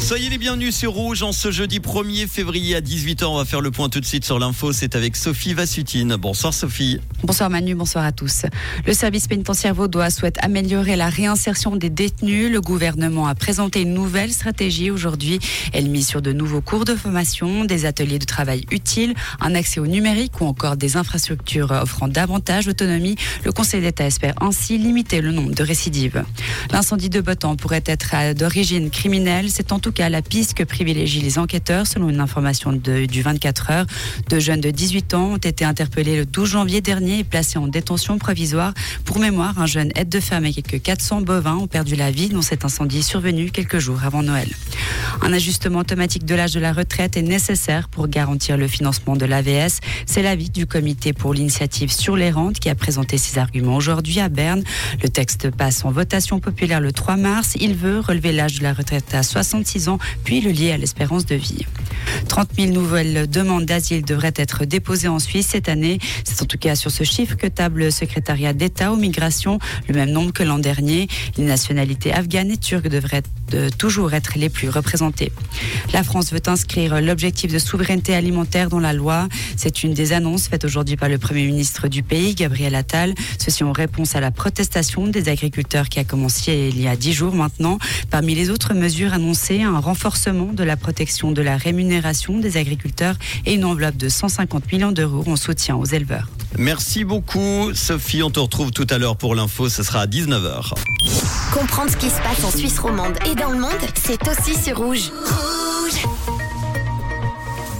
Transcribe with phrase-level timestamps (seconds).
[0.00, 3.24] Soyez les bienvenus sur Rouge en ce jeudi 1er février à 18h.
[3.24, 4.72] On va faire le point tout de suite sur l'info.
[4.72, 6.14] C'est avec Sophie Vassutine.
[6.16, 7.00] Bonsoir Sophie.
[7.24, 8.46] Bonsoir Manu, bonsoir à tous.
[8.86, 12.50] Le service pénitentiaire vaudois souhaite améliorer la réinsertion des détenus.
[12.52, 15.40] Le gouvernement a présenté une nouvelle stratégie aujourd'hui.
[15.72, 19.80] Elle mise sur de nouveaux cours de formation, des ateliers de travail utiles, un accès
[19.80, 23.16] au numérique ou encore des infrastructures offrant davantage d'autonomie.
[23.44, 26.24] Le Conseil d'État espère ainsi limiter le nombre de récidives.
[26.70, 29.50] L'incendie de Botan pourrait être d'origine criminelle.
[29.72, 33.86] En tout cas la piste que privilégient les enquêteurs selon une information du 24 heures.
[34.28, 37.66] Deux jeunes de 18 ans ont été interpellés le 12 janvier dernier et placés en
[37.66, 38.74] détention provisoire.
[39.04, 42.28] Pour mémoire, un jeune aide de femme et quelques 400 bovins ont perdu la vie
[42.28, 44.48] dans cet incendie survenu quelques jours avant Noël.
[45.22, 49.24] Un ajustement automatique de l'âge de la retraite est nécessaire pour garantir le financement de
[49.24, 49.80] l'AVS.
[50.04, 54.20] C'est l'avis du comité pour l'initiative sur les rentes qui a présenté ses arguments aujourd'hui
[54.20, 54.62] à Berne.
[55.02, 57.54] Le texte passe en votation populaire le 3 mars.
[57.60, 59.22] Il veut relever l'âge de la retraite à
[59.64, 61.66] 66 ans, puis le lier à l'espérance de vie.
[62.28, 65.98] 30 000 nouvelles demandes d'asile devraient être déposées en Suisse cette année.
[66.24, 69.58] C'est en tout cas sur ce chiffre que table le secrétariat d'État aux migrations,
[69.88, 71.08] le même nombre que l'an dernier.
[71.36, 75.32] Les nationalités afghanes et turques devraient de toujours être les plus représentées.
[75.92, 79.28] La France veut inscrire l'objectif de souveraineté alimentaire dans la loi.
[79.56, 83.14] C'est une des annonces faites aujourd'hui par le Premier ministre du pays, Gabriel Attal.
[83.38, 87.12] Ceci en réponse à la protestation des agriculteurs qui a commencé il y a dix
[87.12, 87.78] jours maintenant.
[88.10, 93.16] Parmi les autres mesures annoncées, un renforcement de la protection de la rémunération des agriculteurs
[93.44, 96.28] et une enveloppe de 150 millions d'euros en soutien aux éleveurs.
[96.58, 98.22] Merci beaucoup Sophie.
[98.22, 99.68] On te retrouve tout à l'heure pour l'info.
[99.68, 100.72] Ce sera à 19h.
[101.52, 104.78] Comprendre ce qui se passe en Suisse romande et dans le monde, c'est aussi sur
[104.78, 105.10] Rouge.
[105.10, 105.55] Rouge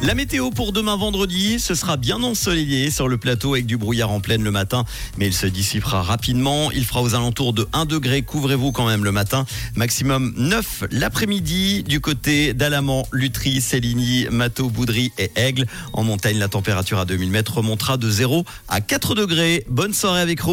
[0.00, 4.12] La météo pour demain vendredi, ce sera bien ensoleillé sur le plateau avec du brouillard
[4.12, 4.84] en pleine le matin,
[5.16, 6.70] mais il se dissipera rapidement.
[6.70, 8.22] Il fera aux alentours de 1 degré.
[8.22, 9.44] Couvrez-vous quand même le matin.
[9.74, 15.66] Maximum 9 l'après-midi du côté d'Alamant, Lutry, Céligny, Mato, Boudry et Aigle.
[15.92, 19.64] En montagne, la température à 2000 mètres remontera de 0 à 4 degrés.
[19.68, 20.46] Bonne soirée avec Rouge.